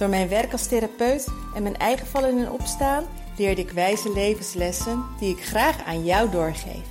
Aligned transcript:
Door 0.00 0.08
mijn 0.08 0.28
werk 0.28 0.52
als 0.52 0.66
therapeut 0.66 1.26
en 1.54 1.62
mijn 1.62 1.76
eigen 1.76 2.06
vallen 2.06 2.38
en 2.38 2.50
opstaan 2.50 3.06
leerde 3.36 3.60
ik 3.60 3.70
wijze 3.70 4.12
levenslessen 4.12 5.06
die 5.18 5.36
ik 5.36 5.44
graag 5.44 5.84
aan 5.84 6.04
jou 6.04 6.30
doorgeef. 6.30 6.86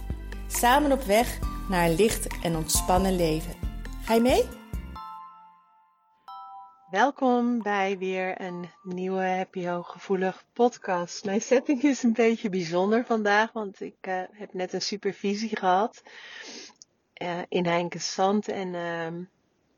Samen 0.48 0.91
op 0.91 1.02
weg 1.02 1.40
naar 1.70 1.85
een 1.85 1.95
licht 1.95 2.27
en 2.44 2.55
ontspannen 2.55 3.16
leven. 3.16 3.54
Ga 4.04 4.13
je 4.13 4.22
mee? 4.22 4.44
Welkom 6.91 7.62
bij 7.62 7.98
weer 7.98 8.41
een 8.41 8.70
nieuwe 8.84 9.21
Happy 9.21 9.66
Hooggevoelig 9.66 10.46
podcast. 10.54 11.26
Mijn 11.26 11.41
setting 11.41 11.84
is 11.84 12.04
een 12.04 12.13
beetje 12.13 12.49
bijzonder 12.49 13.05
vandaag, 13.05 13.52
want 13.52 13.82
ik 13.82 14.07
uh, 14.07 14.21
heb 14.32 14.54
net 14.54 14.73
een 14.73 14.82
supervisie 14.82 15.57
gehad 15.57 16.04
uh, 17.21 17.38
in 17.48 17.66
Heinkensand 17.66 18.48
en 18.48 18.73
uh, 18.73 19.07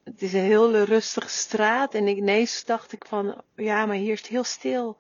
het 0.04 0.22
is 0.22 0.34
een 0.34 0.44
heel 0.44 0.84
rustige 0.84 1.30
straat 1.30 1.94
en 1.94 2.08
ineens 2.08 2.66
dacht 2.66 2.92
ik 2.92 3.06
van, 3.08 3.42
ja, 3.56 3.86
maar 3.86 3.96
hier 3.96 4.12
is 4.12 4.20
het 4.20 4.30
heel 4.30 4.44
stil. 4.44 4.98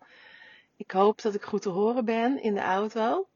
Ik 0.78 0.92
hoop 0.92 1.22
dat 1.22 1.36
ik 1.36 1.44
goed 1.44 1.62
te 1.62 1.70
horen 1.70 2.06
ben 2.06 2.42
in 2.42 2.54
de 2.54 2.62
auto. 2.62 3.28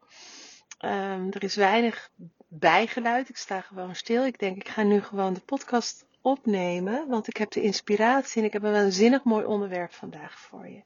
Um, 0.85 1.31
er 1.31 1.43
is 1.43 1.55
weinig 1.55 2.09
bijgeluid. 2.47 3.29
Ik 3.29 3.37
sta 3.37 3.61
gewoon 3.61 3.95
stil. 3.95 4.25
Ik 4.25 4.39
denk, 4.39 4.55
ik 4.55 4.67
ga 4.67 4.83
nu 4.83 5.01
gewoon 5.01 5.33
de 5.33 5.39
podcast 5.39 6.05
opnemen, 6.21 7.07
want 7.07 7.27
ik 7.27 7.37
heb 7.37 7.51
de 7.51 7.61
inspiratie 7.61 8.41
en 8.41 8.47
ik 8.47 8.53
heb 8.53 8.63
een 8.63 8.71
waanzinnig 8.71 9.23
mooi 9.23 9.45
onderwerp 9.45 9.93
vandaag 9.93 10.39
voor 10.39 10.67
je. 10.67 10.83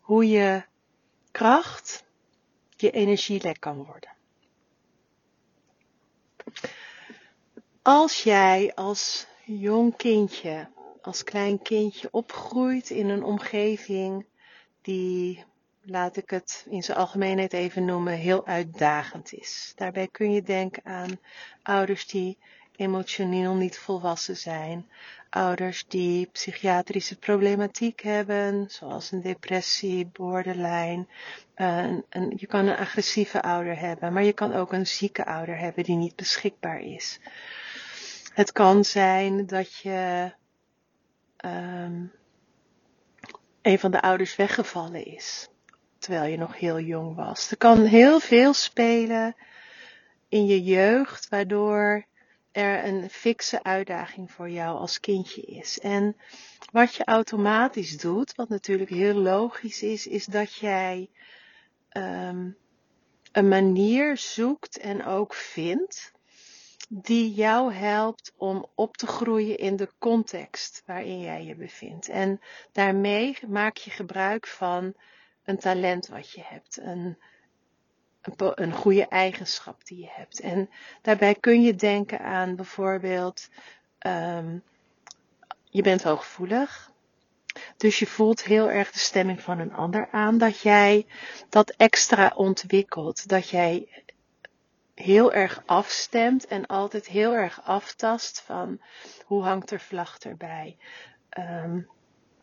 Hoe 0.00 0.28
je 0.28 0.64
kracht 1.30 2.04
je 2.76 2.90
energielek 2.90 3.60
kan 3.60 3.76
worden. 3.84 4.10
Als 7.82 8.22
jij 8.22 8.72
als 8.74 9.26
jong 9.58 9.96
kindje, 9.96 10.68
als 11.02 11.24
klein 11.24 11.62
kindje 11.62 12.08
opgroeit 12.10 12.90
in 12.90 13.08
een 13.08 13.24
omgeving 13.24 14.26
die, 14.82 15.44
laat 15.82 16.16
ik 16.16 16.30
het 16.30 16.66
in 16.70 16.82
zijn 16.82 16.98
algemeenheid 16.98 17.52
even 17.52 17.84
noemen, 17.84 18.12
heel 18.12 18.46
uitdagend 18.46 19.32
is. 19.32 19.72
Daarbij 19.76 20.08
kun 20.08 20.32
je 20.32 20.42
denken 20.42 20.84
aan 20.84 21.18
ouders 21.62 22.06
die 22.06 22.38
emotioneel 22.76 23.54
niet 23.54 23.78
volwassen 23.78 24.36
zijn, 24.36 24.88
ouders 25.30 25.84
die 25.88 26.26
psychiatrische 26.26 27.18
problematiek 27.18 28.00
hebben, 28.00 28.66
zoals 28.68 29.10
een 29.10 29.22
depressie, 29.22 30.06
borderline. 30.06 31.06
Een, 31.54 32.04
je 32.36 32.46
kan 32.46 32.66
een 32.66 32.76
agressieve 32.76 33.42
ouder 33.42 33.78
hebben, 33.78 34.12
maar 34.12 34.24
je 34.24 34.32
kan 34.32 34.52
ook 34.52 34.72
een 34.72 34.86
zieke 34.86 35.26
ouder 35.26 35.58
hebben 35.58 35.84
die 35.84 35.96
niet 35.96 36.16
beschikbaar 36.16 36.80
is. 36.80 37.20
Het 38.32 38.52
kan 38.52 38.84
zijn 38.84 39.46
dat 39.46 39.74
je 39.74 40.32
um, 41.44 42.12
een 43.62 43.78
van 43.78 43.90
de 43.90 44.00
ouders 44.00 44.36
weggevallen 44.36 45.04
is, 45.04 45.48
terwijl 45.98 46.30
je 46.30 46.36
nog 46.36 46.58
heel 46.58 46.80
jong 46.80 47.16
was. 47.16 47.50
Er 47.50 47.56
kan 47.56 47.84
heel 47.84 48.20
veel 48.20 48.52
spelen 48.52 49.36
in 50.28 50.46
je 50.46 50.62
jeugd, 50.62 51.28
waardoor 51.28 52.06
er 52.52 52.84
een 52.84 53.10
fikse 53.10 53.62
uitdaging 53.62 54.30
voor 54.32 54.50
jou 54.50 54.78
als 54.78 55.00
kindje 55.00 55.42
is. 55.42 55.80
En 55.80 56.16
wat 56.72 56.94
je 56.94 57.04
automatisch 57.04 57.98
doet, 57.98 58.34
wat 58.34 58.48
natuurlijk 58.48 58.90
heel 58.90 59.14
logisch 59.14 59.82
is, 59.82 60.06
is 60.06 60.26
dat 60.26 60.54
jij 60.54 61.10
um, 61.92 62.56
een 63.32 63.48
manier 63.48 64.16
zoekt 64.16 64.78
en 64.78 65.04
ook 65.04 65.34
vindt 65.34 66.12
die 66.94 67.34
jou 67.34 67.72
helpt 67.72 68.32
om 68.36 68.66
op 68.74 68.96
te 68.96 69.06
groeien 69.06 69.58
in 69.58 69.76
de 69.76 69.88
context 69.98 70.82
waarin 70.86 71.20
jij 71.20 71.44
je 71.44 71.54
bevindt. 71.54 72.08
En 72.08 72.40
daarmee 72.72 73.38
maak 73.48 73.76
je 73.76 73.90
gebruik 73.90 74.46
van 74.46 74.94
een 75.44 75.58
talent 75.58 76.06
wat 76.08 76.30
je 76.30 76.42
hebt, 76.44 76.78
een, 76.80 77.18
een, 78.54 78.72
goede 78.72 79.08
eigenschap 79.08 79.84
die 79.84 79.98
je 79.98 80.08
hebt. 80.10 80.40
En 80.40 80.70
daarbij 81.02 81.34
kun 81.34 81.62
je 81.62 81.74
denken 81.74 82.20
aan 82.20 82.56
bijvoorbeeld, 82.56 83.48
um, 84.06 84.62
je 85.64 85.82
bent 85.82 86.02
hooggevoelig. 86.02 86.90
Dus 87.76 87.98
je 87.98 88.06
voelt 88.06 88.44
heel 88.44 88.70
erg 88.70 88.90
de 88.90 88.98
stemming 88.98 89.40
van 89.40 89.58
een 89.58 89.74
ander 89.74 90.08
aan, 90.10 90.38
dat 90.38 90.60
jij 90.60 91.06
dat 91.48 91.70
extra 91.70 92.32
ontwikkelt, 92.34 93.28
dat 93.28 93.48
jij 93.48 94.04
heel 94.94 95.32
erg 95.32 95.62
afstemt 95.66 96.46
en 96.46 96.66
altijd 96.66 97.06
heel 97.06 97.32
erg 97.32 97.62
aftast 97.64 98.40
van 98.40 98.80
hoe 99.24 99.42
hangt 99.42 99.70
er 99.70 99.80
vlag 99.80 100.18
erbij? 100.18 100.76
Um, 101.38 101.88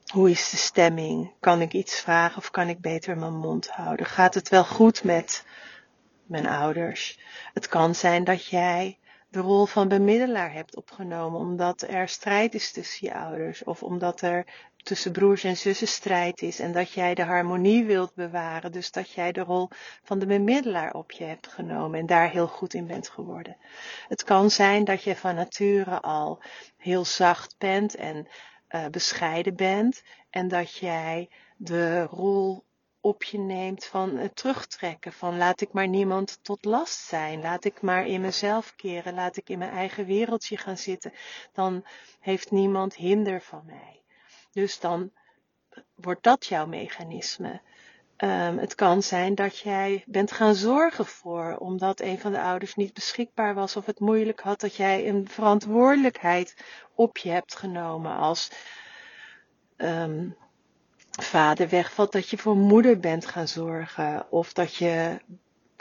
hoe 0.09 0.29
is 0.29 0.49
de 0.49 0.57
stemming? 0.57 1.33
Kan 1.39 1.61
ik 1.61 1.73
iets 1.73 1.99
vragen 1.99 2.37
of 2.37 2.51
kan 2.51 2.69
ik 2.69 2.81
beter 2.81 3.17
mijn 3.17 3.37
mond 3.37 3.69
houden? 3.69 4.05
Gaat 4.05 4.33
het 4.33 4.49
wel 4.49 4.65
goed 4.65 5.03
met 5.03 5.45
mijn 6.25 6.47
ouders? 6.47 7.19
Het 7.53 7.67
kan 7.67 7.95
zijn 7.95 8.23
dat 8.23 8.45
jij 8.45 8.99
de 9.29 9.39
rol 9.39 9.65
van 9.65 9.87
bemiddelaar 9.87 10.53
hebt 10.53 10.75
opgenomen 10.75 11.39
omdat 11.39 11.81
er 11.81 12.07
strijd 12.07 12.53
is 12.53 12.71
tussen 12.71 13.07
je 13.07 13.13
ouders 13.13 13.63
of 13.63 13.83
omdat 13.83 14.21
er 14.21 14.45
tussen 14.83 15.11
broers 15.11 15.43
en 15.43 15.57
zussen 15.57 15.87
strijd 15.87 16.41
is 16.41 16.59
en 16.59 16.71
dat 16.71 16.91
jij 16.91 17.13
de 17.13 17.23
harmonie 17.23 17.85
wilt 17.85 18.13
bewaren. 18.13 18.71
Dus 18.71 18.91
dat 18.91 19.11
jij 19.11 19.31
de 19.31 19.41
rol 19.41 19.69
van 20.03 20.19
de 20.19 20.25
bemiddelaar 20.25 20.93
op 20.93 21.11
je 21.11 21.23
hebt 21.23 21.47
genomen 21.47 21.99
en 21.99 22.05
daar 22.05 22.29
heel 22.29 22.47
goed 22.47 22.73
in 22.73 22.87
bent 22.87 23.09
geworden. 23.09 23.57
Het 24.07 24.23
kan 24.23 24.51
zijn 24.51 24.83
dat 24.83 25.03
je 25.03 25.15
van 25.15 25.35
nature 25.35 26.01
al 26.01 26.41
heel 26.77 27.05
zacht 27.05 27.55
bent 27.57 27.95
en 27.95 28.27
uh, 28.69 28.85
bescheiden 28.87 29.55
bent 29.55 30.03
en 30.29 30.47
dat 30.47 30.75
jij 30.75 31.29
de 31.57 32.03
rol 32.03 32.63
op 33.01 33.23
je 33.23 33.37
neemt 33.37 33.85
van 33.85 34.29
terugtrekken. 34.33 35.13
Van 35.13 35.37
laat 35.37 35.61
ik 35.61 35.73
maar 35.73 35.87
niemand 35.87 36.39
tot 36.41 36.65
last 36.65 36.99
zijn. 36.99 37.41
Laat 37.41 37.65
ik 37.65 37.81
maar 37.81 38.07
in 38.07 38.21
mezelf 38.21 38.75
keren. 38.75 39.13
Laat 39.13 39.37
ik 39.37 39.49
in 39.49 39.57
mijn 39.57 39.71
eigen 39.71 40.05
wereldje 40.05 40.57
gaan 40.57 40.77
zitten. 40.77 41.13
Dan 41.53 41.85
heeft 42.19 42.51
niemand 42.51 42.95
hinder 42.95 43.41
van 43.41 43.63
mij. 43.65 43.98
Dus 44.51 44.79
dan 44.79 45.11
wordt 45.95 46.23
dat 46.23 46.45
jouw 46.45 46.65
mechanisme. 46.65 47.61
Um, 48.23 48.57
het 48.57 48.75
kan 48.75 49.03
zijn 49.03 49.35
dat 49.35 49.57
jij 49.57 50.03
bent 50.07 50.31
gaan 50.31 50.55
zorgen 50.55 51.05
voor, 51.05 51.55
omdat 51.59 51.99
een 52.01 52.19
van 52.19 52.31
de 52.31 52.41
ouders 52.41 52.75
niet 52.75 52.93
beschikbaar 52.93 53.53
was 53.53 53.75
of 53.75 53.85
het 53.85 53.99
moeilijk 53.99 54.39
had, 54.39 54.59
dat 54.59 54.75
jij 54.75 55.07
een 55.07 55.29
verantwoordelijkheid 55.29 56.55
op 56.95 57.17
je 57.17 57.29
hebt 57.29 57.55
genomen 57.55 58.17
als 58.17 58.51
um, 59.77 60.35
vader 61.11 61.69
wegvalt, 61.69 62.11
dat 62.11 62.29
je 62.29 62.37
voor 62.37 62.55
moeder 62.55 62.99
bent 62.99 63.25
gaan 63.25 63.47
zorgen. 63.47 64.31
Of 64.31 64.53
dat 64.53 64.75
je 64.75 65.19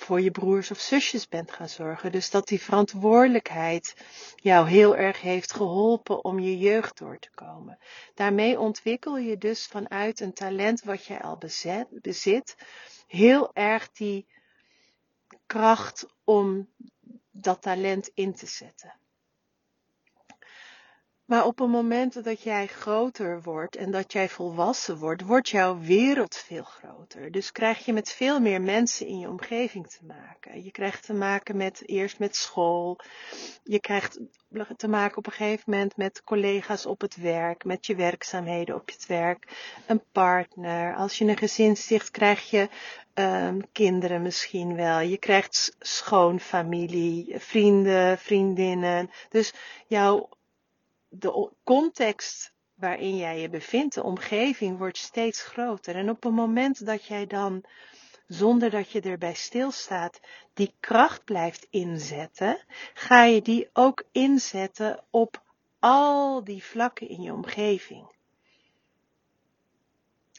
voor 0.03 0.21
je 0.21 0.31
broers 0.31 0.71
of 0.71 0.79
zusjes 0.79 1.29
bent 1.29 1.53
gaan 1.53 1.69
zorgen. 1.69 2.13
Dus 2.13 2.31
dat 2.31 2.49
die 2.49 2.63
verantwoordelijkheid 2.63 3.95
jou 4.37 4.69
heel 4.69 4.97
erg 4.97 5.21
heeft 5.21 5.53
geholpen 5.53 6.25
om 6.25 6.39
je 6.39 6.59
jeugd 6.59 6.99
door 6.99 7.19
te 7.19 7.31
komen. 7.35 7.79
Daarmee 8.15 8.59
ontwikkel 8.59 9.19
je 9.19 9.39
dus 9.39 9.67
vanuit 9.67 10.21
een 10.21 10.33
talent 10.33 10.83
wat 10.83 11.05
jij 11.05 11.21
al 11.21 11.37
bezet, 11.37 11.87
bezit, 11.91 12.57
heel 13.07 13.55
erg 13.55 13.91
die 13.91 14.27
kracht 15.47 16.07
om 16.25 16.69
dat 17.31 17.63
talent 17.63 18.11
in 18.15 18.35
te 18.35 18.47
zetten. 18.47 18.95
Maar 21.29 21.45
op 21.47 21.59
het 21.59 21.69
moment 21.69 22.25
dat 22.25 22.43
jij 22.43 22.67
groter 22.67 23.43
wordt 23.43 23.77
en 23.77 23.91
dat 23.91 24.13
jij 24.13 24.29
volwassen 24.29 24.99
wordt, 24.99 25.23
wordt 25.23 25.49
jouw 25.49 25.79
wereld 25.79 26.37
veel 26.37 26.63
groter. 26.63 27.31
Dus 27.31 27.53
krijg 27.53 27.85
je 27.85 27.93
met 27.93 28.13
veel 28.13 28.41
meer 28.41 28.61
mensen 28.61 29.07
in 29.07 29.19
je 29.19 29.29
omgeving 29.29 29.87
te 29.87 30.05
maken. 30.07 30.65
Je 30.65 30.71
krijgt 30.71 31.05
te 31.05 31.15
maken 31.15 31.57
met 31.57 31.83
eerst 31.87 32.19
met 32.19 32.37
school. 32.37 32.99
Je 33.63 33.81
krijgt 33.81 34.19
te 34.77 34.89
maken 34.89 35.17
op 35.17 35.27
een 35.27 35.33
gegeven 35.33 35.71
moment 35.71 35.97
met 35.97 36.23
collega's 36.25 36.87
op 36.87 37.01
het 37.01 37.17
werk, 37.17 37.65
met 37.65 37.87
je 37.87 37.95
werkzaamheden 37.95 38.75
op 38.75 38.87
het 38.87 39.07
werk, 39.07 39.73
een 39.87 40.03
partner. 40.13 40.97
Als 40.97 41.19
je 41.19 41.25
een 41.25 41.37
gezin 41.37 41.77
sticht, 41.77 42.11
krijg 42.11 42.51
je 42.51 42.69
um, 43.15 43.73
kinderen 43.73 44.23
misschien 44.23 44.77
wel. 44.77 45.01
Je 45.01 45.19
krijgt 45.19 45.77
schoonfamilie, 45.79 47.35
vrienden, 47.39 48.19
vriendinnen. 48.19 49.11
Dus 49.29 49.55
jouw 49.87 50.29
de 51.09 51.51
context 51.65 52.53
waarin 52.75 53.17
jij 53.17 53.41
je 53.41 53.49
bevindt, 53.49 53.95
de 53.95 54.03
omgeving, 54.03 54.79
wordt 54.79 54.99
steeds 54.99 55.43
groter. 55.43 55.97
En 55.97 56.11
op 56.11 56.23
het 56.23 56.33
moment 56.33 56.87
dat 56.87 57.05
jij 57.05 57.27
dan, 57.27 57.65
zonder 58.27 58.71
dat 58.71 58.91
je 58.91 59.01
erbij 59.01 59.35
stilstaat, 59.35 60.21
die 60.55 60.75
kracht 60.81 61.25
blijft 61.25 61.67
inzetten, 61.71 62.65
ga 62.95 63.25
je 63.25 63.43
die 63.43 63.71
ook 63.73 64.05
inzetten 64.13 65.05
op 65.11 65.43
al 65.79 66.45
die 66.45 66.65
vlakken 66.65 67.09
in 67.09 67.23
je 67.23 67.33
omgeving. 67.33 68.17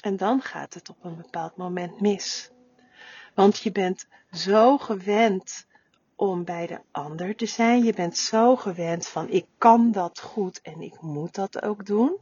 En 0.01 0.18
dan 0.18 0.42
gaat 0.42 0.74
het 0.74 0.89
op 0.89 1.04
een 1.04 1.18
bepaald 1.18 1.56
moment 1.56 2.01
mis. 2.01 2.51
Want 3.33 3.60
je 3.60 3.71
bent 3.71 4.07
zo 4.31 4.77
gewend 4.77 5.68
om 6.19 6.44
bij 6.44 6.68
de 6.68 6.81
ander 6.92 7.36
te 7.36 7.45
zijn. 7.45 7.83
Je 7.83 7.94
bent 7.94 8.18
zo 8.18 8.56
gewend 8.56 9.07
van 9.07 9.30
ik 9.30 9.45
kan 9.57 9.92
dat 9.92 10.19
goed 10.19 10.62
en 10.62 10.81
ik 10.81 11.01
moet 11.01 11.36
dat 11.36 11.62
ook 11.63 11.86
doen. 11.86 12.18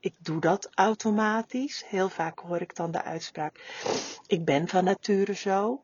Ik 0.00 0.14
doe 0.18 0.40
dat 0.40 0.68
automatisch. 0.74 1.84
Heel 1.86 2.08
vaak 2.08 2.38
hoor 2.38 2.60
ik 2.60 2.76
dan 2.76 2.90
de 2.90 3.02
uitspraak: 3.02 3.60
ik 4.26 4.44
ben 4.44 4.68
van 4.68 4.84
nature 4.84 5.34
zo. 5.34 5.82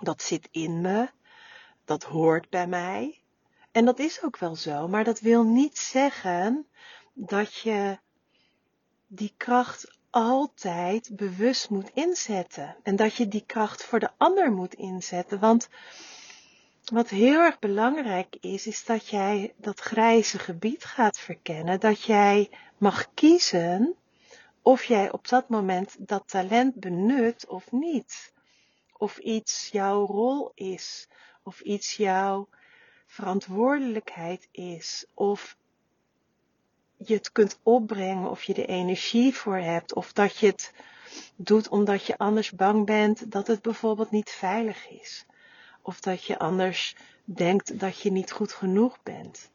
Dat 0.00 0.22
zit 0.22 0.48
in 0.50 0.80
me. 0.80 1.08
Dat 1.84 2.02
hoort 2.02 2.50
bij 2.50 2.66
mij. 2.66 3.20
En 3.72 3.84
dat 3.84 3.98
is 3.98 4.22
ook 4.22 4.38
wel 4.38 4.56
zo, 4.56 4.88
maar 4.88 5.04
dat 5.04 5.20
wil 5.20 5.44
niet 5.44 5.78
zeggen 5.78 6.66
dat 7.12 7.54
je 7.54 7.98
die 9.06 9.34
kracht 9.36 9.98
altijd 10.16 11.16
bewust 11.16 11.70
moet 11.70 11.90
inzetten. 11.94 12.76
En 12.82 12.96
dat 12.96 13.14
je 13.14 13.28
die 13.28 13.44
kracht 13.46 13.84
voor 13.84 13.98
de 13.98 14.10
ander 14.16 14.52
moet 14.52 14.74
inzetten. 14.74 15.38
Want 15.38 15.68
wat 16.84 17.08
heel 17.08 17.40
erg 17.40 17.58
belangrijk 17.58 18.36
is, 18.40 18.66
is 18.66 18.84
dat 18.84 19.08
jij 19.08 19.54
dat 19.56 19.80
grijze 19.80 20.38
gebied 20.38 20.84
gaat 20.84 21.18
verkennen. 21.18 21.80
Dat 21.80 22.02
jij 22.02 22.50
mag 22.78 23.14
kiezen 23.14 23.94
of 24.62 24.84
jij 24.84 25.12
op 25.12 25.28
dat 25.28 25.48
moment 25.48 25.96
dat 25.98 26.22
talent 26.26 26.74
benut 26.74 27.46
of 27.46 27.72
niet. 27.72 28.32
Of 28.92 29.18
iets 29.18 29.68
jouw 29.72 30.06
rol 30.06 30.52
is. 30.54 31.08
Of 31.42 31.60
iets 31.60 31.96
jouw 31.96 32.48
verantwoordelijkheid 33.06 34.48
is. 34.50 35.06
Of 35.14 35.56
je 36.96 37.14
het 37.14 37.32
kunt 37.32 37.58
opbrengen 37.62 38.30
of 38.30 38.42
je 38.42 38.54
de 38.54 38.66
energie 38.66 39.34
voor 39.34 39.56
hebt 39.56 39.94
of 39.94 40.12
dat 40.12 40.36
je 40.36 40.46
het 40.46 40.72
doet 41.36 41.68
omdat 41.68 42.06
je 42.06 42.18
anders 42.18 42.50
bang 42.50 42.86
bent 42.86 43.30
dat 43.32 43.46
het 43.46 43.62
bijvoorbeeld 43.62 44.10
niet 44.10 44.30
veilig 44.30 44.88
is. 44.88 45.26
Of 45.82 46.00
dat 46.00 46.24
je 46.24 46.38
anders 46.38 46.96
denkt 47.24 47.80
dat 47.80 48.00
je 48.00 48.12
niet 48.12 48.32
goed 48.32 48.52
genoeg 48.52 49.02
bent. 49.02 49.50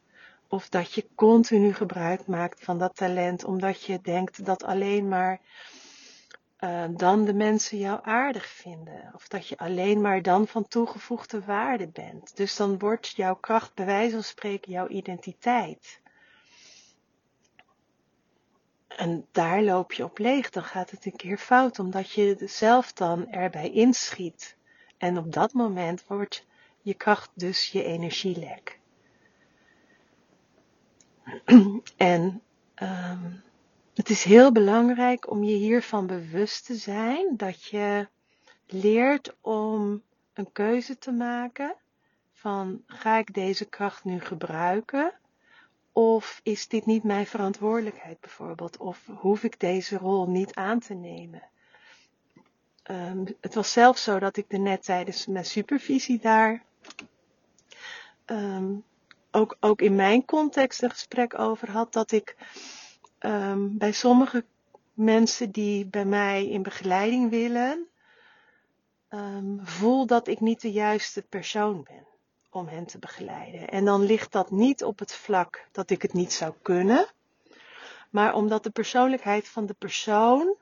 Of 0.48 0.70
dat 0.70 0.94
je 0.94 1.08
continu 1.16 1.74
gebruik 1.74 2.28
maakt 2.28 2.64
van 2.64 2.78
dat 2.78 2.96
talent 2.96 3.44
omdat 3.44 3.84
je 3.84 4.00
denkt 4.02 4.46
dat 4.46 4.64
alleen 4.64 5.08
maar 5.08 5.40
uh, 6.60 6.84
dan 6.90 7.26
de 7.26 7.34
mensen 7.34 7.78
jou 7.78 8.00
aardig 8.04 8.46
vinden. 8.46 9.12
Of 9.16 9.28
dat 9.28 9.48
je 9.48 9.58
alleen 9.58 10.02
maar 10.02 10.22
dan 10.22 10.48
van 10.48 10.68
toegevoegde 10.68 11.42
waarde 11.42 11.88
bent. 11.88 12.38
Dus 12.38 12.56
dan 12.56 12.80
wordt 12.80 13.08
jouw 13.08 13.36
kracht 13.36 13.74
bij 13.74 13.86
wijze 13.86 14.14
van 14.14 14.24
spreken 14.24 14.72
jouw 14.72 14.88
identiteit. 14.88 16.01
En 19.02 19.28
daar 19.32 19.64
loop 19.64 19.94
je 19.94 20.04
op 20.04 20.18
leeg, 20.18 20.50
dan 20.50 20.64
gaat 20.64 20.92
het 20.92 21.06
een 21.06 21.16
keer 21.16 21.38
fout, 21.38 21.80
omdat 21.80 22.12
je 22.12 22.44
zelf 22.46 22.94
dan 22.94 23.28
erbij 23.28 23.72
inschiet. 23.72 24.58
En 24.98 25.18
op 25.18 25.34
dat 25.34 25.54
moment 25.54 26.08
wordt 26.08 26.46
je 26.82 26.94
kracht 26.94 27.30
dus 27.34 27.72
je 27.72 27.84
energielek. 27.84 28.80
En 31.98 32.42
um, 32.76 33.44
het 33.94 34.10
is 34.10 34.24
heel 34.24 34.52
belangrijk 34.52 35.30
om 35.30 35.44
je 35.44 35.56
hiervan 35.56 36.08
bewust 36.08 36.66
te 36.66 36.76
zijn 36.76 37.38
dat 37.38 37.64
je 37.64 38.08
leert 38.68 39.36
om 39.42 40.04
een 40.34 40.52
keuze 40.52 40.98
te 40.98 41.12
maken 41.12 41.76
van 42.34 42.84
ga 42.86 43.18
ik 43.18 43.34
deze 43.34 43.66
kracht 43.66 44.04
nu 44.04 44.20
gebruiken 44.20 45.14
of 45.92 46.40
is 46.44 46.68
dit 46.68 46.86
niet 46.86 47.04
mijn 47.04 47.26
verantwoordelijkheid 47.26 48.20
bijvoorbeeld? 48.20 48.78
Of 48.78 49.06
hoef 49.18 49.44
ik 49.44 49.60
deze 49.60 49.98
rol 49.98 50.30
niet 50.30 50.54
aan 50.54 50.80
te 50.80 50.94
nemen? 50.94 51.44
Um, 52.92 53.26
het 53.42 53.54
was 53.54 53.72
zelfs 53.72 54.04
zo 54.04 54.20
dat 54.20 54.38
ik 54.38 54.46
er 54.52 54.60
net 54.60 54.84
tijdens 54.84 55.26
mijn 55.26 55.46
supervisie 55.46 56.20
daar 56.20 56.64
um, 58.26 58.84
ook, 59.32 59.58
ook 59.60 59.82
in 59.82 59.96
mijn 59.96 60.26
context 60.26 60.82
een 60.82 60.90
gesprek 60.90 61.40
over 61.40 61.72
had. 61.72 61.94
Dat 61.94 62.12
ik 62.12 62.36
um, 63.20 63.78
bij 63.78 63.92
sommige 63.92 64.46
mensen 64.94 65.52
die 65.52 65.86
bij 65.86 66.06
mij 66.06 66.48
in 66.48 66.64
begeleiding 66.64 67.30
willen, 67.30 67.88
voel 69.62 70.06
dat 70.06 70.28
ik 70.28 70.40
niet 70.40 70.62
de 70.62 70.72
juiste 70.72 71.22
persoon 71.22 71.84
ben 71.84 72.11
om 72.56 72.68
hen 72.68 72.86
te 72.86 73.00
begeleiden. 73.00 73.70
En 73.70 73.86
dan 73.86 74.02
ligt 74.02 74.32
dat 74.32 74.52
niet 74.52 74.84
op 74.84 75.00
het 75.00 75.14
vlak 75.14 75.68
dat 75.72 75.90
ik 75.90 76.02
het 76.02 76.14
niet 76.14 76.34
zou 76.34 76.54
kunnen, 76.62 77.08
maar 78.10 78.34
omdat 78.34 78.64
de 78.64 78.70
persoonlijkheid 78.70 79.48
van 79.48 79.66
de 79.66 79.74
persoon 79.74 80.56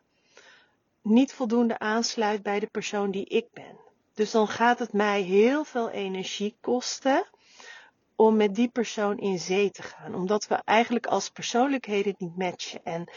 niet 1.02 1.34
voldoende 1.34 1.80
aansluit 1.80 2.44
bij 2.44 2.60
de 2.60 2.68
persoon 2.68 3.12
die 3.12 3.26
ik 3.26 3.46
ben. 3.54 3.78
Dus 4.14 4.32
dan 4.32 4.48
gaat 4.48 4.80
het 4.80 4.94
mij 4.94 5.22
heel 5.22 5.64
veel 5.64 5.90
energie 5.90 6.58
kosten 6.62 7.28
om 8.16 8.36
met 8.36 8.56
die 8.56 8.70
persoon 8.70 9.18
in 9.18 9.40
zee 9.40 9.72
te 9.72 9.82
gaan, 9.82 10.16
omdat 10.16 10.48
we 10.48 10.56
eigenlijk 10.56 11.06
als 11.06 11.30
persoonlijkheden 11.30 12.16
niet 12.18 12.38
matchen. 12.38 12.84
En 12.84 13.10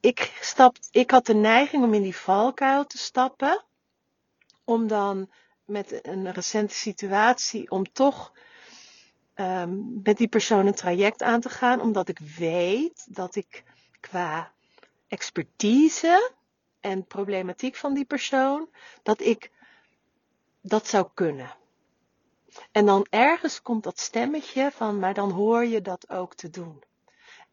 ik, 0.00 0.38
stap, 0.40 0.76
ik 0.90 1.10
had 1.10 1.26
de 1.26 1.34
neiging 1.34 1.84
om 1.84 1.94
in 1.94 2.02
die 2.02 2.16
valkuil 2.16 2.86
te 2.86 2.98
stappen, 2.98 3.64
om 4.64 4.86
dan 4.86 5.30
met 5.72 6.06
een 6.06 6.32
recente 6.32 6.74
situatie 6.74 7.70
om 7.70 7.92
toch 7.92 8.32
um, 9.34 10.00
met 10.02 10.16
die 10.16 10.28
persoon 10.28 10.66
een 10.66 10.74
traject 10.74 11.22
aan 11.22 11.40
te 11.40 11.48
gaan, 11.48 11.80
omdat 11.80 12.08
ik 12.08 12.18
weet 12.18 13.06
dat 13.14 13.34
ik 13.34 13.64
qua 14.00 14.52
expertise 15.08 16.32
en 16.80 17.06
problematiek 17.06 17.76
van 17.76 17.94
die 17.94 18.04
persoon, 18.04 18.68
dat 19.02 19.20
ik 19.20 19.50
dat 20.60 20.86
zou 20.88 21.08
kunnen. 21.14 21.54
En 22.72 22.86
dan 22.86 23.06
ergens 23.10 23.62
komt 23.62 23.82
dat 23.82 23.98
stemmetje 24.00 24.70
van, 24.70 24.98
maar 24.98 25.14
dan 25.14 25.30
hoor 25.30 25.64
je 25.64 25.80
dat 25.80 26.10
ook 26.10 26.34
te 26.34 26.50
doen. 26.50 26.82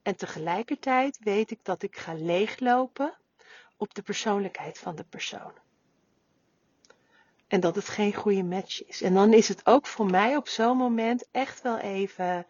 En 0.02 0.16
tegelijkertijd 0.16 1.20
weet 1.20 1.52
ik 1.52 1.60
dat 1.64 1.84
ik 1.84 1.98
ga 1.98 2.14
leeglopen 2.14 3.18
op 3.78 3.94
de 3.94 4.02
persoonlijkheid 4.02 4.78
van 4.78 4.96
de 4.96 5.04
persoon. 5.04 5.54
En 7.50 7.60
dat 7.60 7.76
het 7.76 7.90
geen 7.90 8.14
goede 8.14 8.44
match 8.44 8.86
is. 8.86 9.02
En 9.02 9.14
dan 9.14 9.34
is 9.34 9.48
het 9.48 9.66
ook 9.66 9.88
voor 9.88 10.06
mij 10.06 10.36
op 10.36 10.48
zo'n 10.48 10.78
moment 10.78 11.28
echt 11.32 11.62
wel 11.62 11.78
even 11.78 12.46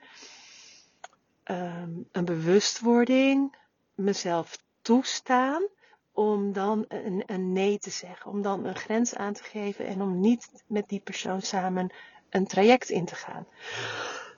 um, 1.46 2.08
een 2.12 2.26
bewustwording, 2.26 3.56
mezelf 3.96 4.58
toestaan 4.82 5.68
om 6.12 6.54
dan 6.54 6.86
een, 6.88 7.24
een, 7.26 7.54
nee 7.54 7.78
te 7.78 7.90
zeggen, 7.90 8.32
om 8.32 8.42
dan 8.42 8.66
een 8.66 8.76
grens 8.76 9.16
aan 9.16 9.34
te 9.34 9.44
geven 9.44 9.86
en 9.86 10.02
om 10.02 10.20
niet 10.20 10.64
met 10.68 10.90
die 10.90 11.00
persoon 11.00 11.42
samen 11.42 11.94
een 12.30 12.48
traject 12.48 12.90
in 12.90 13.06
te 13.06 13.16
gaan. 13.16 13.48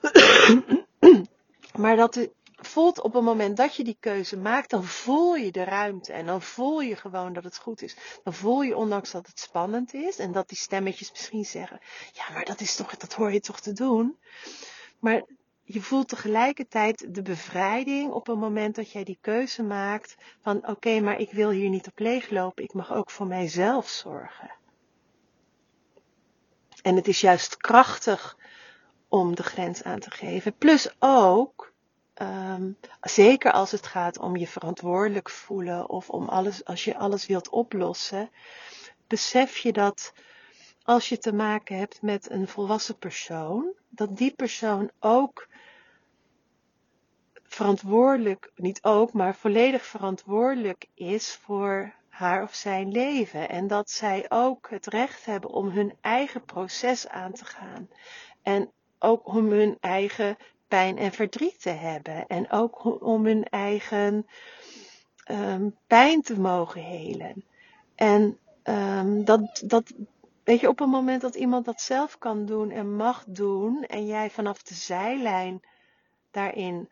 maar 1.82 1.96
dat, 1.96 2.28
voelt 2.72 3.00
op 3.00 3.12
het 3.12 3.22
moment 3.22 3.56
dat 3.56 3.76
je 3.76 3.84
die 3.84 3.96
keuze 4.00 4.36
maakt, 4.36 4.70
dan 4.70 4.84
voel 4.84 5.34
je 5.34 5.52
de 5.52 5.64
ruimte 5.64 6.12
en 6.12 6.26
dan 6.26 6.42
voel 6.42 6.80
je 6.80 6.96
gewoon 6.96 7.32
dat 7.32 7.44
het 7.44 7.58
goed 7.58 7.82
is. 7.82 7.96
Dan 8.24 8.34
voel 8.34 8.62
je, 8.62 8.76
ondanks 8.76 9.10
dat 9.10 9.26
het 9.26 9.40
spannend 9.40 9.94
is 9.94 10.18
en 10.18 10.32
dat 10.32 10.48
die 10.48 10.58
stemmetjes 10.58 11.10
misschien 11.10 11.44
zeggen, 11.44 11.80
ja, 12.12 12.32
maar 12.32 12.44
dat 12.44 12.60
is 12.60 12.76
toch, 12.76 12.96
dat 12.96 13.12
hoor 13.12 13.32
je 13.32 13.40
toch 13.40 13.60
te 13.60 13.72
doen. 13.72 14.18
Maar 14.98 15.22
je 15.62 15.80
voelt 15.80 16.08
tegelijkertijd 16.08 17.14
de 17.14 17.22
bevrijding 17.22 18.12
op 18.12 18.26
het 18.26 18.38
moment 18.38 18.74
dat 18.74 18.90
jij 18.90 19.04
die 19.04 19.18
keuze 19.20 19.62
maakt 19.62 20.14
van, 20.42 20.68
oké, 20.68 21.00
maar 21.00 21.18
ik 21.18 21.32
wil 21.32 21.50
hier 21.50 21.70
niet 21.70 21.86
op 21.86 21.98
leeglopen, 21.98 22.64
ik 22.64 22.72
mag 22.72 22.92
ook 22.92 23.10
voor 23.10 23.26
mijzelf 23.26 23.88
zorgen. 23.88 24.50
En 26.82 26.96
het 26.96 27.08
is 27.08 27.20
juist 27.20 27.56
krachtig 27.56 28.36
om 29.08 29.34
de 29.34 29.42
grens 29.42 29.82
aan 29.82 30.00
te 30.00 30.10
geven. 30.10 30.56
Plus 30.56 30.94
ook 30.98 31.71
Um, 32.22 32.76
zeker 33.00 33.52
als 33.52 33.70
het 33.70 33.86
gaat 33.86 34.18
om 34.18 34.36
je 34.36 34.46
verantwoordelijk 34.46 35.30
voelen 35.30 35.88
of 35.88 36.10
om 36.10 36.28
alles, 36.28 36.64
als 36.64 36.84
je 36.84 36.96
alles 36.96 37.26
wilt 37.26 37.48
oplossen, 37.48 38.30
besef 39.06 39.56
je 39.56 39.72
dat 39.72 40.12
als 40.82 41.08
je 41.08 41.18
te 41.18 41.32
maken 41.32 41.76
hebt 41.76 42.02
met 42.02 42.30
een 42.30 42.48
volwassen 42.48 42.98
persoon, 42.98 43.72
dat 43.88 44.16
die 44.16 44.34
persoon 44.34 44.90
ook 45.00 45.48
verantwoordelijk, 47.42 48.52
niet 48.54 48.82
ook, 48.82 49.12
maar 49.12 49.34
volledig 49.34 49.84
verantwoordelijk 49.84 50.86
is 50.94 51.34
voor 51.34 51.94
haar 52.08 52.42
of 52.42 52.54
zijn 52.54 52.92
leven. 52.92 53.48
En 53.48 53.66
dat 53.66 53.90
zij 53.90 54.26
ook 54.28 54.70
het 54.70 54.86
recht 54.86 55.24
hebben 55.24 55.50
om 55.50 55.68
hun 55.68 55.96
eigen 56.00 56.44
proces 56.44 57.08
aan 57.08 57.32
te 57.32 57.44
gaan. 57.44 57.88
En 58.42 58.70
ook 58.98 59.26
om 59.26 59.50
hun 59.50 59.76
eigen 59.80 60.36
pijn 60.72 60.98
en 60.98 61.12
verdriet 61.12 61.60
te 61.60 61.70
hebben. 61.70 62.26
En 62.26 62.50
ook 62.50 63.02
om 63.02 63.24
hun 63.26 63.44
eigen 63.44 64.26
ehm, 65.24 65.68
pijn 65.86 66.22
te 66.22 66.40
mogen 66.40 66.82
helen. 66.82 67.44
En 67.94 68.38
um, 68.64 69.24
dat, 69.24 69.62
dat, 69.64 69.92
weet 70.44 70.60
je, 70.60 70.68
op 70.68 70.78
het 70.78 70.88
moment 70.88 71.20
dat 71.20 71.34
iemand 71.34 71.64
dat 71.64 71.80
zelf 71.80 72.18
kan 72.18 72.46
doen 72.46 72.70
en 72.70 72.96
mag 72.96 73.24
doen, 73.26 73.84
en 73.84 74.06
jij 74.06 74.30
vanaf 74.30 74.62
de 74.62 74.74
zijlijn 74.74 75.62
daarin 76.30 76.88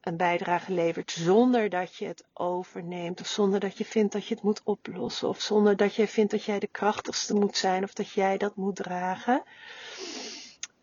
een 0.00 0.16
bijdrage 0.16 0.72
levert 0.72 1.10
zonder 1.10 1.68
dat 1.68 1.96
je 1.96 2.06
het 2.06 2.24
overneemt 2.32 3.20
of 3.20 3.26
zonder 3.26 3.60
dat 3.60 3.78
je 3.78 3.84
vindt 3.84 4.12
dat 4.12 4.26
je 4.26 4.34
het 4.34 4.42
moet 4.42 4.62
oplossen 4.64 5.28
of 5.28 5.40
zonder 5.40 5.76
dat 5.76 5.94
je 5.94 6.08
vindt 6.08 6.30
dat 6.30 6.44
jij 6.44 6.58
de 6.58 6.66
krachtigste 6.66 7.34
moet 7.34 7.56
zijn 7.56 7.84
of 7.84 7.92
dat 7.92 8.10
jij 8.10 8.36
dat 8.36 8.56
moet 8.56 8.76
dragen. 8.76 9.42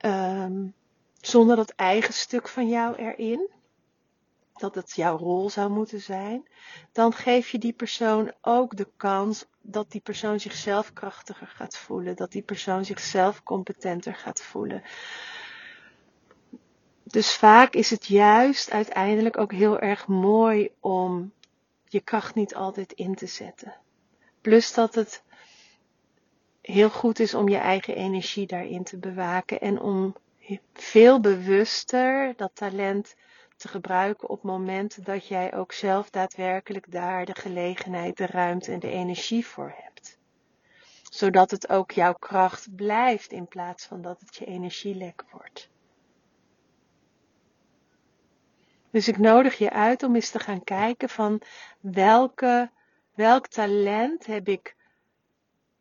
Um, 0.06 0.74
zonder 1.26 1.56
dat 1.56 1.70
eigen 1.70 2.14
stuk 2.14 2.48
van 2.48 2.68
jou 2.68 2.96
erin, 2.96 3.50
dat 4.54 4.76
het 4.76 4.92
jouw 4.96 5.18
rol 5.18 5.50
zou 5.50 5.70
moeten 5.72 6.02
zijn, 6.02 6.48
dan 6.92 7.14
geef 7.14 7.50
je 7.50 7.58
die 7.58 7.74
persoon 7.74 8.32
ook 8.42 8.78
de 8.78 8.88
kans 8.98 9.46
dat 9.62 9.92
die 9.92 10.02
persoon 10.02 10.40
zichzelf 10.40 10.94
krachtiger 10.94 11.48
gaat 11.48 11.78
voelen, 11.78 12.16
dat 12.16 12.32
die 12.32 12.42
persoon 12.42 12.86
zichzelf 12.86 13.44
competenter 13.44 14.16
gaat 14.16 14.42
voelen. 14.42 14.84
Dus 17.04 17.36
vaak 17.36 17.74
is 17.74 17.90
het 17.90 18.06
juist 18.06 18.72
uiteindelijk 18.72 19.38
ook 19.38 19.52
heel 19.52 19.80
erg 19.80 20.08
mooi 20.08 20.70
om 20.80 21.34
je 21.84 22.02
kracht 22.02 22.36
niet 22.36 22.56
altijd 22.56 22.94
in 22.94 23.16
te 23.16 23.28
zetten. 23.28 23.74
Plus 24.42 24.74
dat 24.74 24.96
het 24.96 25.24
heel 26.62 26.90
goed 26.90 27.20
is 27.20 27.34
om 27.34 27.50
je 27.50 27.58
eigen 27.58 27.96
energie 27.96 28.48
daarin 28.48 28.84
te 28.84 28.98
bewaken 28.98 29.62
en 29.62 29.80
om 29.82 30.16
veel 30.74 31.20
bewuster 31.20 32.34
dat 32.36 32.52
talent 32.54 33.16
te 33.56 33.68
gebruiken 33.68 34.30
op 34.30 34.44
momenten 34.44 35.04
dat 35.04 35.28
jij 35.28 35.54
ook 35.54 35.72
zelf 35.72 36.10
daadwerkelijk 36.10 36.92
daar 36.92 37.26
de 37.26 37.36
gelegenheid, 37.36 38.18
de 38.18 38.26
ruimte 38.26 38.72
en 38.72 38.80
de 38.80 38.90
energie 38.90 39.46
voor 39.46 39.74
hebt. 39.76 40.18
Zodat 41.04 41.52
het 41.52 41.70
ook 41.70 41.92
jouw 41.92 42.14
kracht 42.14 42.76
blijft 42.76 43.32
in 43.32 43.48
plaats 43.48 43.86
van 43.86 44.02
dat 44.02 44.20
het 44.20 44.36
je 44.36 44.46
energielek 44.46 45.24
wordt. 45.32 45.70
Dus 48.90 49.08
ik 49.08 49.18
nodig 49.18 49.58
je 49.58 49.70
uit 49.70 50.04
om 50.04 50.16
eens 50.16 50.30
te 50.30 50.40
gaan 50.40 50.64
kijken 50.64 51.10
van 51.10 51.42
welke, 51.80 52.72
welk 53.14 53.48
talent 53.48 54.26
heb 54.26 54.48
ik 54.48 54.76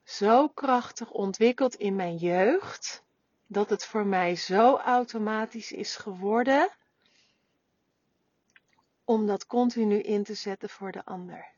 zo 0.05 0.49
krachtig 0.49 1.11
ontwikkeld 1.11 1.75
in 1.75 1.97
mijn 1.97 2.17
jeugd, 2.17 3.05
dat 3.53 3.71
het 3.71 3.85
voor 3.85 4.07
mij 4.07 4.35
zo 4.35 4.77
automatisch 4.77 5.73
is 5.73 5.97
geworden 5.97 6.71
om 9.05 9.27
dat 9.27 9.47
continu 9.47 10.01
in 10.01 10.25
te 10.25 10.35
zetten 10.35 10.69
voor 10.69 10.93
de 10.93 11.05
ander. 11.05 11.51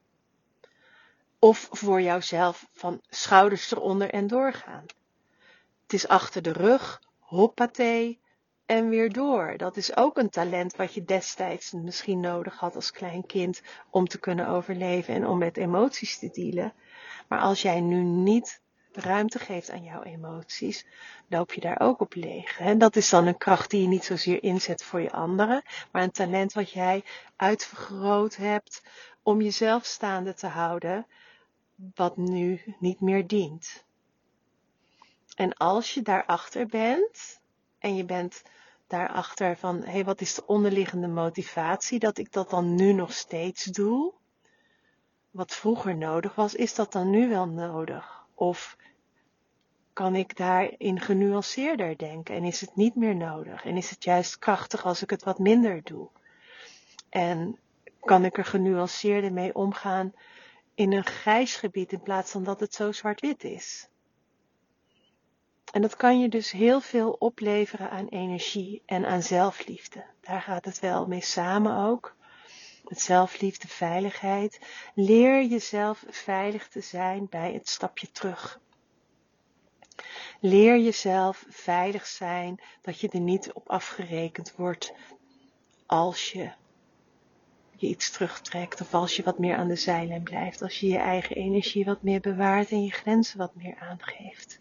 Of 1.39 1.69
voor 1.71 2.01
jouzelf 2.01 2.69
van 2.73 3.01
schouders 3.09 3.71
eronder 3.71 4.11
en 4.11 4.27
doorgaan. 4.27 4.85
Het 5.83 5.93
is 5.93 6.09
achter 6.09 6.43
de 6.43 6.53
rug, 6.53 7.03
hoppatee, 7.19 8.21
en 8.67 8.89
weer 8.89 9.13
door. 9.13 9.55
Dat 9.57 9.77
is 9.77 9.97
ook 9.97 10.17
een 10.17 10.31
talent 10.31 10.77
wat 10.77 10.95
je 10.95 11.05
destijds 11.05 11.73
misschien 11.73 12.21
nodig 12.21 12.59
had 12.59 12.75
als 12.75 12.91
klein 12.91 13.27
kind 13.27 13.63
om 13.91 14.07
te 14.07 14.19
kunnen 14.19 14.49
overleven 14.49 15.15
en 15.15 15.27
om 15.27 15.39
met 15.39 15.57
emoties 15.57 16.19
te 16.19 16.31
dealen. 16.31 16.73
Maar 17.29 17.41
als 17.41 17.63
jij 17.63 17.81
nu 17.81 18.03
niet 18.03 18.63
ruimte 18.97 19.39
geeft 19.39 19.71
aan 19.71 19.83
jouw 19.85 20.03
emoties, 20.03 20.87
loop 21.29 21.53
je 21.53 21.61
daar 21.61 21.81
ook 21.81 22.01
op 22.01 22.15
leeg. 22.15 22.59
En 22.59 22.79
dat 22.79 22.97
is 22.97 23.09
dan 23.09 23.27
een 23.27 23.39
kracht 23.39 23.71
die 23.71 23.83
je 23.83 23.89
niet 23.89 24.05
zozeer 24.05 24.43
inzet 24.43 24.85
voor 24.85 25.01
je 25.01 25.13
anderen, 25.13 25.63
maar 25.93 26.03
een 26.03 26.11
talent 26.11 26.53
wat 26.53 26.71
jij 26.71 27.05
uitvergroot 27.37 28.37
hebt 28.37 28.83
om 29.23 29.41
jezelf 29.41 29.85
staande 29.85 30.35
te 30.35 30.47
houden, 30.47 31.07
wat 31.95 32.17
nu 32.17 32.75
niet 32.79 33.01
meer 33.01 33.27
dient. 33.27 33.85
En 35.35 35.55
als 35.57 35.95
je 35.95 36.03
daarachter 36.03 36.67
bent, 36.67 37.41
en 37.79 37.97
je 37.97 38.05
bent 38.05 38.43
daarachter 38.87 39.57
van, 39.57 39.83
hé, 39.83 39.91
hey, 39.91 40.05
wat 40.05 40.21
is 40.21 40.35
de 40.35 40.47
onderliggende 40.47 41.09
motivatie 41.09 41.99
dat 41.99 42.19
ik 42.19 42.33
dat 42.33 42.51
dan 42.51 42.75
nu 42.75 42.93
nog 42.93 43.13
steeds 43.13 43.65
doe? 43.65 44.13
Wat 45.31 45.55
vroeger 45.55 45.97
nodig 45.97 46.35
was, 46.35 46.55
is 46.55 46.75
dat 46.75 46.93
dan 46.93 47.11
nu 47.11 47.29
wel 47.29 47.47
nodig? 47.47 48.24
Of 48.35 48.77
kan 49.93 50.15
ik 50.15 50.37
daarin 50.37 51.01
genuanceerder 51.01 51.97
denken 51.99 52.35
en 52.35 52.45
is 52.45 52.61
het 52.61 52.77
niet 52.77 52.95
meer 52.95 53.17
nodig? 53.17 53.65
En 53.65 53.77
is 53.77 53.91
het 53.91 54.05
juist 54.05 54.39
krachtig 54.39 54.85
als 54.85 55.03
ik 55.03 55.11
het 55.11 55.25
wat 55.25 55.39
minder 55.39 55.81
doe? 55.83 56.09
En 57.09 57.59
kan 58.01 58.25
ik 58.25 58.39
er 58.39 58.45
genuanceerder 58.45 59.33
mee 59.33 59.55
omgaan 59.55 60.13
in 60.75 60.93
een 60.93 61.05
grijs 61.05 61.57
gebied 61.57 61.93
in 61.93 62.03
plaats 62.03 62.31
van 62.31 62.45
dat 62.45 62.61
het 62.61 62.75
zo 62.75 62.93
zwart-wit 62.93 63.45
is? 63.45 63.89
En 65.73 65.83
dat 65.83 65.97
kan 65.97 66.21
je 66.21 66.29
dus 66.29 66.51
heel 66.51 66.81
veel 66.81 67.11
opleveren 67.11 67.91
aan 67.91 68.09
energie 68.09 68.83
en 68.87 69.07
aan 69.07 69.23
zelfliefde. 69.23 70.05
Daar 70.21 70.41
gaat 70.41 70.65
het 70.65 70.81
wel 70.81 71.07
mee 71.07 71.23
samen 71.23 71.77
ook. 71.77 72.17
Zelfliefde, 72.85 73.69
veiligheid. 73.69 74.61
Leer 74.95 75.45
jezelf 75.45 76.05
veilig 76.09 76.69
te 76.69 76.81
zijn 76.81 77.27
bij 77.31 77.53
het 77.53 77.69
stapje 77.69 78.11
terug. 78.11 78.61
Leer 80.41 80.79
jezelf 80.79 81.45
veilig 81.49 82.07
zijn 82.07 82.61
dat 82.83 83.01
je 83.01 83.09
er 83.09 83.21
niet 83.21 83.53
op 83.53 83.69
afgerekend 83.69 84.55
wordt 84.57 84.93
als 85.87 86.33
je 86.33 86.53
je 87.77 87.87
iets 87.87 88.11
terugtrekt 88.11 88.81
of 88.81 88.95
als 88.95 89.17
je 89.17 89.23
wat 89.23 89.39
meer 89.39 89.57
aan 89.57 89.69
de 89.69 89.77
zijlijn 89.77 90.23
blijft, 90.23 90.63
als 90.63 90.81
je 90.81 90.89
je 90.89 90.99
eigen 90.99 91.37
energie 91.37 91.85
wat 91.85 92.03
meer 92.03 92.21
bewaart 92.21 92.71
en 92.71 92.85
je 92.85 92.93
grenzen 92.93 93.39
wat 93.39 93.55
meer 93.55 93.77
aangeeft. 93.79 94.61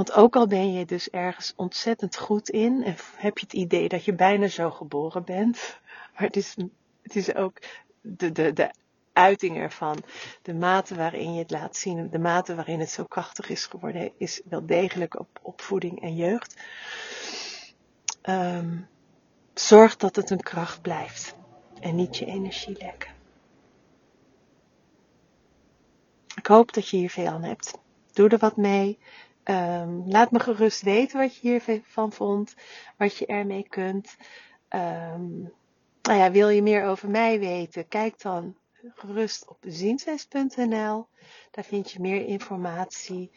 Want 0.00 0.12
ook 0.12 0.36
al 0.36 0.46
ben 0.46 0.72
je 0.72 0.84
dus 0.84 1.10
ergens 1.10 1.52
ontzettend 1.56 2.16
goed 2.16 2.48
in 2.48 2.84
en 2.84 2.96
heb 3.16 3.38
je 3.38 3.44
het 3.44 3.54
idee 3.54 3.88
dat 3.88 4.04
je 4.04 4.14
bijna 4.14 4.48
zo 4.48 4.70
geboren 4.70 5.24
bent, 5.24 5.78
maar 6.12 6.22
het 6.22 6.36
is, 6.36 6.56
het 7.02 7.16
is 7.16 7.34
ook 7.34 7.58
de, 8.00 8.32
de, 8.32 8.52
de 8.52 8.70
uiting 9.12 9.56
ervan, 9.56 10.02
de 10.42 10.54
mate 10.54 10.94
waarin 10.94 11.34
je 11.34 11.38
het 11.38 11.50
laat 11.50 11.76
zien, 11.76 12.10
de 12.10 12.18
mate 12.18 12.54
waarin 12.54 12.80
het 12.80 12.90
zo 12.90 13.04
krachtig 13.04 13.48
is 13.48 13.66
geworden, 13.66 14.12
is 14.16 14.40
wel 14.44 14.66
degelijk 14.66 15.18
op 15.18 15.38
opvoeding 15.42 16.02
en 16.02 16.16
jeugd. 16.16 16.60
Um, 18.22 18.88
zorg 19.54 19.96
dat 19.96 20.16
het 20.16 20.30
een 20.30 20.42
kracht 20.42 20.82
blijft 20.82 21.34
en 21.80 21.94
niet 21.94 22.16
je 22.16 22.26
energie 22.26 22.76
lekken. 22.78 23.10
Ik 26.36 26.46
hoop 26.46 26.72
dat 26.72 26.88
je 26.88 26.96
hier 26.96 27.10
veel 27.10 27.26
aan 27.26 27.42
hebt. 27.42 27.78
Doe 28.12 28.28
er 28.28 28.38
wat 28.38 28.56
mee. 28.56 28.98
Um, 29.44 30.02
laat 30.06 30.30
me 30.30 30.40
gerust 30.40 30.82
weten 30.82 31.18
wat 31.18 31.36
je 31.36 31.60
hiervan 31.64 32.12
vond, 32.12 32.54
wat 32.96 33.16
je 33.16 33.26
ermee 33.26 33.66
kunt. 33.68 34.16
Um, 34.68 35.52
nou 36.02 36.18
ja, 36.18 36.30
wil 36.30 36.48
je 36.48 36.62
meer 36.62 36.84
over 36.84 37.10
mij 37.10 37.38
weten? 37.38 37.88
Kijk 37.88 38.20
dan 38.22 38.56
gerust 38.94 39.48
op 39.48 39.56
zienswijs.nl. 39.60 41.06
Daar 41.50 41.64
vind 41.64 41.90
je 41.90 42.00
meer 42.00 42.26
informatie. 42.26 43.30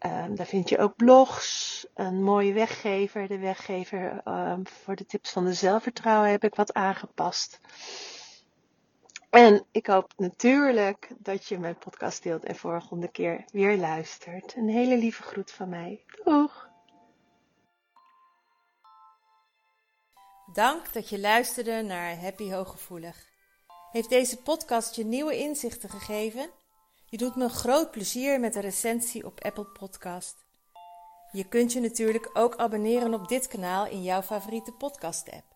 Um, 0.00 0.34
daar 0.34 0.46
vind 0.46 0.68
je 0.68 0.78
ook 0.78 0.96
blogs, 0.96 1.86
een 1.94 2.22
mooie 2.22 2.52
weggever. 2.52 3.28
De 3.28 3.38
weggever 3.38 4.22
voor 4.62 4.96
de 4.96 5.06
tips 5.06 5.30
van 5.30 5.44
de 5.44 5.52
zelfvertrouwen 5.52 6.30
heb 6.30 6.44
ik 6.44 6.54
wat 6.54 6.74
aangepast. 6.74 7.60
En 9.30 9.66
ik 9.70 9.86
hoop 9.86 10.12
natuurlijk 10.16 11.10
dat 11.18 11.46
je 11.46 11.58
mijn 11.58 11.78
podcast 11.78 12.22
deelt 12.22 12.44
en 12.44 12.56
volgende 12.56 13.08
keer 13.08 13.44
weer 13.52 13.76
luistert. 13.76 14.56
Een 14.56 14.68
hele 14.68 14.96
lieve 14.96 15.22
groet 15.22 15.50
van 15.50 15.68
mij. 15.68 16.04
Doeg! 16.24 16.68
Dank 20.52 20.92
dat 20.92 21.08
je 21.08 21.20
luisterde 21.20 21.82
naar 21.82 22.20
Happy 22.20 22.50
Hooggevoelig. 22.50 23.34
Heeft 23.92 24.08
deze 24.08 24.36
podcast 24.36 24.94
je 24.94 25.04
nieuwe 25.04 25.38
inzichten 25.38 25.88
gegeven? 25.88 26.50
Je 27.04 27.16
doet 27.16 27.36
me 27.36 27.44
een 27.44 27.50
groot 27.50 27.90
plezier 27.90 28.40
met 28.40 28.54
een 28.54 28.62
recensie 28.62 29.26
op 29.26 29.44
Apple 29.44 29.66
Podcast. 29.66 30.44
Je 31.30 31.48
kunt 31.48 31.72
je 31.72 31.80
natuurlijk 31.80 32.30
ook 32.32 32.56
abonneren 32.56 33.14
op 33.14 33.28
dit 33.28 33.46
kanaal 33.46 33.86
in 33.86 34.02
jouw 34.02 34.22
favoriete 34.22 34.72
podcast-app. 34.72 35.55